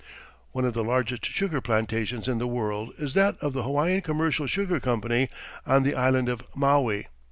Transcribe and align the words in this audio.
One 0.51 0.65
of 0.65 0.73
the 0.73 0.83
largest 0.83 1.25
sugar 1.27 1.61
plantations 1.61 2.27
in 2.27 2.39
the 2.39 2.47
world 2.47 2.91
is 2.97 3.13
that 3.13 3.37
of 3.39 3.53
the 3.53 3.61
Hawaiian 3.61 4.01
Commercial 4.01 4.47
Sugar 4.47 4.79
Company 4.79 5.29
on 5.63 5.83
the 5.83 5.93
island 5.93 6.27
of 6.27 6.41
Maui. 6.55 7.05